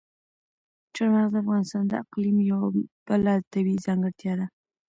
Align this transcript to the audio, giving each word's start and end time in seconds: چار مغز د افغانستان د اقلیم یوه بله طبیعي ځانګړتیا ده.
چار 0.95 1.09
مغز 1.13 1.29
د 1.33 1.35
افغانستان 1.43 1.83
د 1.87 1.93
اقلیم 2.03 2.37
یوه 2.51 2.67
بله 3.07 3.33
طبیعي 3.53 3.83
ځانګړتیا 3.85 4.33
ده. 4.39 4.45